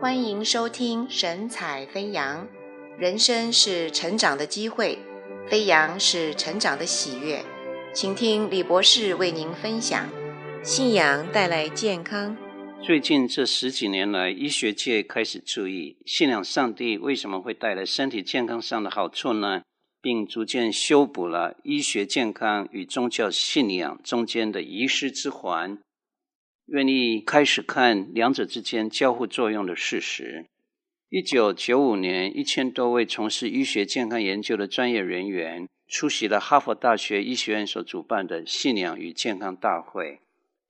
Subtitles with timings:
[0.00, 2.46] 欢迎收听神采飞扬。
[2.96, 4.96] 人生是成长的机会，
[5.48, 7.44] 飞扬是成长的喜悦。
[7.92, 10.08] 请听李博士为您分享：
[10.62, 12.36] 信仰带来健康。
[12.80, 19.62] 最近这十几年来，医学界开始注意信仰上帝为什么会带来身体健康上的好处呢？
[20.00, 25.76] 并逐渐修补了医学健康与宗教信仰中间的遗失之环。
[26.68, 30.44] 愿意开始看两者之间交互作用的事实。
[31.08, 40.20] 一九九五年，一千多位从事医学健康研究的专业人员出席了哈佛大学医学院所主办的信仰与健康大会。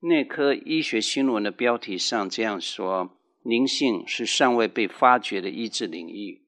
[0.00, 6.42] 内科医学新闻的标题上这样说：“灵性是尚未被发掘的医治领域。”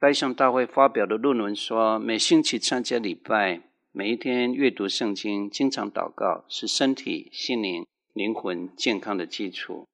[0.00, 3.60] 该项大会发表的论文说：“每星期参加礼拜，
[3.92, 9.86] 每一天阅读圣经，经常祷告，是身体、心灵。”灵魂健康的基础。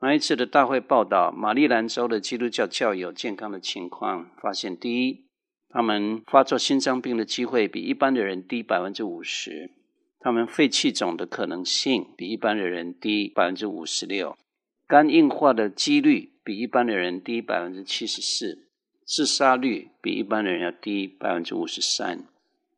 [0.00, 5.26] 那一次的大会报道，马里兰州的基督教教友健康的情况，发现第一，
[5.68, 9.70] 他们发作心脏病的机会比一般的人低百分之五十；
[10.20, 14.36] 他们肺气肿的可能性比一般的人低百分之五十六；
[14.86, 18.68] 肝硬化的几率比一般的人低百分之七十四；
[19.04, 22.24] 自杀率比一般的人要低百分之五十三，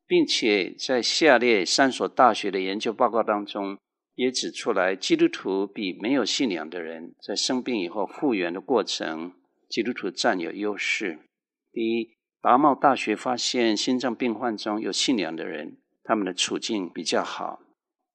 [0.06, 3.76] 并且在下列三所大学的研究报告当中。
[4.14, 9.32] 也指出来，基督徒比没有信仰的人在生病以后复原的过程，
[9.68, 11.18] 基督徒占有优势。
[11.72, 17.60] 第一，达茂大学发现心脏病患中有信仰的人，他们的处境比较好。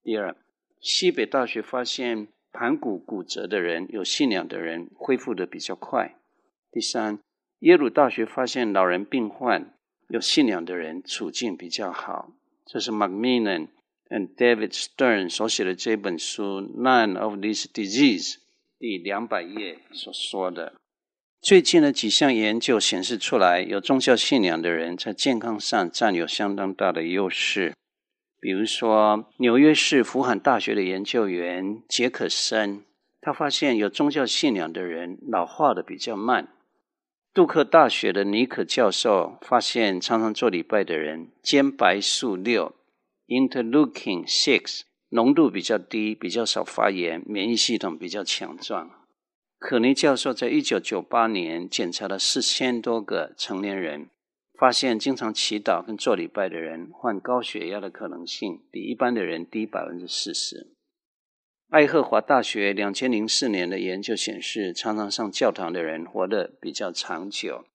[0.03, 0.35] 第二，
[0.79, 6.15] 西北大学发现盘骨骨折的人，有信仰的人恢复得比较快。
[6.71, 7.19] 第三，
[7.59, 9.73] 耶鲁大学发现老人病患
[10.09, 12.31] 有信仰的人处境比较好。
[12.65, 13.69] 这是 McMillan
[14.09, 18.33] and David Stern 所写的这本书《None of This Disease》
[18.77, 20.73] 第两百页所说的，
[21.41, 27.73] 最近的几项研究显示出来，有宗教信仰的人在健康上占有相当大的优势。
[28.39, 32.83] 比如说，纽约市福罕大学的研究员杰克森，
[33.19, 36.49] 他发现有宗教信仰的人老化的比较慢。
[37.33, 42.75] 杜克大学的尼可教授发现，常常做礼拜的人，间白素六。
[43.27, 48.91] Interleukin six 浓度比较低，比较少发炎，免疫系统比较强壮。
[49.57, 54.09] 可尼教授在一九九八年检查了四千多个成年人，
[54.59, 60.75] 发现经常祈祷跟做礼拜的人患高血压的可能性比一般的人低百分之四十。
[61.69, 67.65] 爱荷华大学两千零四年的研究显示，常常上教堂的人活得比较长久。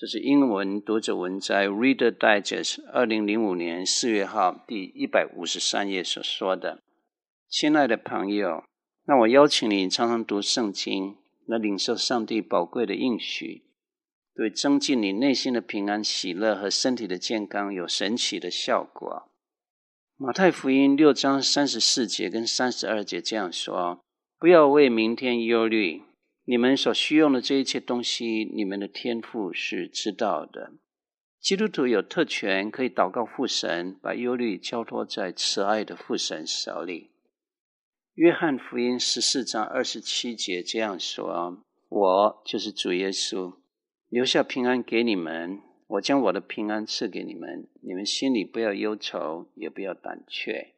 [0.00, 6.84] 这是英文读者文摘《Reader Digest》二零零五年四月号第一百五十三页所说的。
[7.48, 8.62] 亲爱的朋友，
[9.06, 11.16] 那我邀请你常常读圣经，
[11.46, 13.64] 来领受上帝宝贵的应许，
[14.36, 19.28] 对增进你内心的平安、喜乐和身体的健康有神奇的效果。
[20.16, 24.04] 马太福音六章三十四节跟三十二节这样说
[24.38, 26.02] ：“不要为明天忧虑。”
[26.50, 30.72] 你们所需用的这一切东西，你们的天父是知道的。
[31.38, 37.10] 基督徒有特权，可以祷告父神，把忧虑交托在慈爱的父神手里。
[38.14, 43.56] 约翰福音十四章二十七节这样说：“我就是主耶稣，
[44.08, 50.76] 留下平安给你们，我将我的平安赐给你们，你们心里不要忧愁，也不要胆怯。”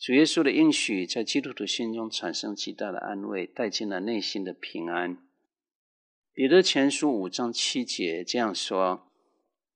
[0.00, 5.18] 主耶稣的应许在基督徒心中产生极大的安慰，带进了内心的平安。
[6.32, 9.10] 彼得前书五章七节这样说：“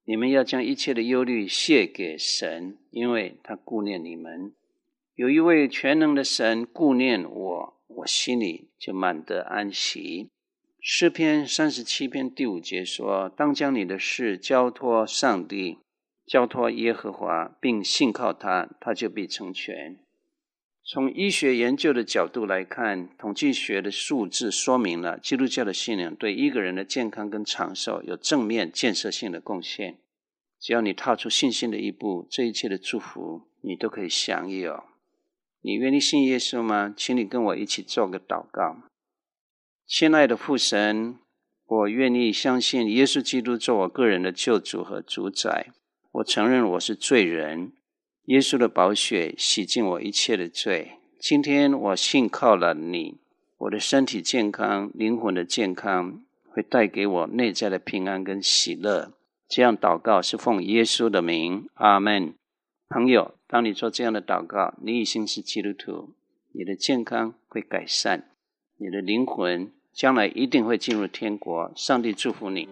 [0.07, 4.55] 你们要将一切的忧虑卸给神，因为他顾念你们。
[5.17, 10.31] 有一位全能的神顾念我，我心里就满得安息。”
[10.81, 15.79] 诗篇三十七篇第五节说：“当将你的事交托上帝，
[16.25, 19.99] 交托耶和华，并信靠他，他就必成全。”
[20.85, 29.99] 从医学研究的角度来看，统计学的数字说明了基督教的信仰对一个人的健康跟长寿有正面建设性的贡献。
[30.59, 34.85] 只要你踏出信心的一步，这一切的祝福你都可以享有。
[35.61, 36.93] 你愿意信耶稣吗？
[36.97, 38.83] 请你跟我一起做个祷告。
[39.87, 41.17] 亲爱的父神，
[41.65, 45.69] 我愿意相信耶稣基督做我个人的救主和主宰。
[46.11, 47.73] 我承认我是罪人。
[48.27, 50.93] 耶稣的宝血洗净我一切的罪。
[51.19, 53.17] 今天我信靠了你，
[53.59, 59.13] 我的身体健康、灵魂的健康会带给我内在的平安跟喜乐。
[59.49, 62.35] 这样祷告是奉耶稣的名，阿门。
[62.89, 66.11] 朋友，当你做这样的祷告，你已经是基督徒，
[66.53, 68.29] 你的健康会改善，
[68.77, 71.73] 你的灵魂将来一定会进入天国。
[71.75, 72.69] 上帝祝福你。